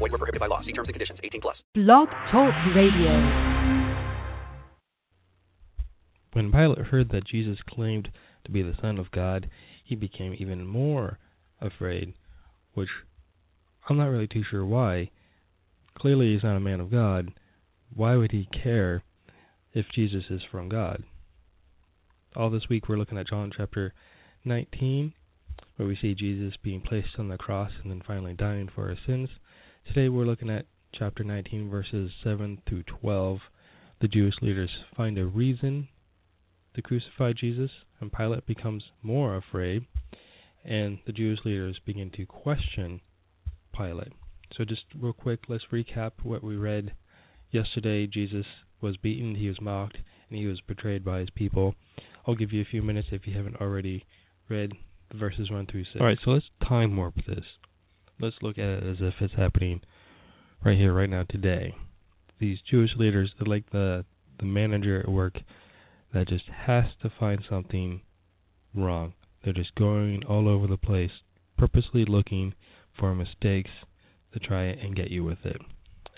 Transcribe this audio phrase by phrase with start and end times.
[0.00, 0.60] Void were prohibited by law.
[0.60, 1.20] See terms and conditions.
[1.22, 1.62] 18 plus.
[1.74, 3.20] Blog Talk Radio.
[6.32, 8.10] When Pilate heard that Jesus claimed
[8.46, 9.50] to be the Son of God,
[9.84, 11.18] he became even more
[11.60, 12.14] afraid,
[12.72, 12.88] which
[13.88, 15.10] I'm not really too sure why.
[15.98, 17.32] Clearly, he's not a man of God.
[17.94, 19.02] Why would he care
[19.74, 21.02] if Jesus is from God?
[22.34, 23.92] All this week, we're looking at John chapter
[24.46, 25.12] 19,
[25.76, 28.96] where we see Jesus being placed on the cross and then finally dying for our
[29.06, 29.28] sins.
[29.86, 33.38] Today, we're looking at chapter 19, verses 7 through 12.
[34.00, 35.88] The Jewish leaders find a reason
[36.74, 37.70] to crucify Jesus,
[38.00, 39.86] and Pilate becomes more afraid,
[40.64, 43.00] and the Jewish leaders begin to question
[43.76, 44.12] Pilate.
[44.56, 46.94] So, just real quick, let's recap what we read
[47.50, 48.06] yesterday.
[48.06, 48.46] Jesus
[48.80, 51.74] was beaten, he was mocked, and he was betrayed by his people.
[52.26, 54.06] I'll give you a few minutes if you haven't already
[54.48, 54.72] read
[55.12, 55.96] verses 1 through 6.
[55.96, 57.44] Alright, so let's time warp this.
[58.20, 59.80] Let's look at it as if it's happening
[60.62, 61.74] right here, right now, today.
[62.38, 64.04] These Jewish leaders, they're like the,
[64.38, 65.38] the manager at work
[66.12, 68.02] that just has to find something
[68.74, 69.14] wrong.
[69.42, 71.22] They're just going all over the place,
[71.56, 72.52] purposely looking
[72.98, 73.70] for mistakes
[74.34, 75.62] to try and get you with it.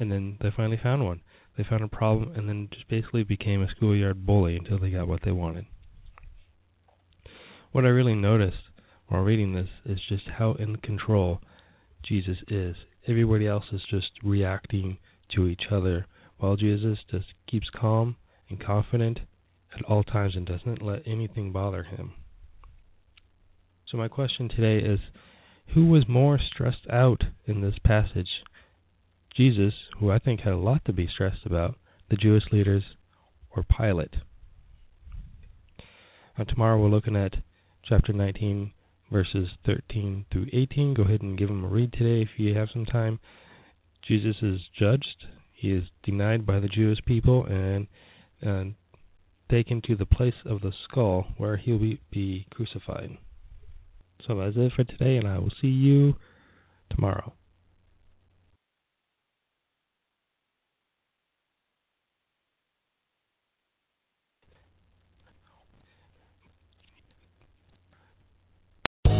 [0.00, 1.20] And then they finally found one.
[1.56, 5.06] They found a problem and then just basically became a schoolyard bully until they got
[5.06, 5.66] what they wanted.
[7.70, 8.64] What I really noticed
[9.06, 11.40] while reading this is just how in control
[12.02, 12.76] Jesus is.
[13.06, 14.98] Everybody else is just reacting
[15.34, 16.06] to each other,
[16.38, 18.16] while Jesus just keeps calm
[18.48, 19.20] and confident
[19.74, 22.12] at all times and doesn't let anything bother him.
[23.86, 25.00] So, my question today is
[25.74, 28.42] who was more stressed out in this passage?
[29.34, 31.76] Jesus, who I think had a lot to be stressed about,
[32.10, 32.84] the Jewish leaders,
[33.50, 34.16] or Pilate?
[36.36, 37.36] Now, tomorrow we're looking at
[37.82, 38.72] chapter 19,
[39.12, 40.94] verses 13 through 18.
[40.94, 43.20] Go ahead and give them a read today if you have some time.
[44.02, 47.86] Jesus is judged, he is denied by the Jewish people, and,
[48.40, 48.74] and
[49.50, 53.18] taken to the place of the skull where he'll be, be crucified.
[54.26, 56.16] So that's it for today, and I will see you
[56.90, 57.32] tomorrow.